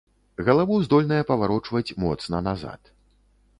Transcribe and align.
Галаву 0.45 0.77
здольная 0.85 1.19
паварочваць 1.33 1.95
моцна 2.07 2.43
назад. 2.49 2.93